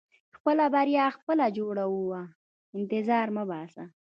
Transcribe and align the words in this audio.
•خپله 0.37 0.65
بریا 0.75 1.05
خپله 1.17 1.45
جوړوه، 1.57 2.21
انتظار 2.79 3.27
مه 3.35 3.43
باسې. 3.51 3.83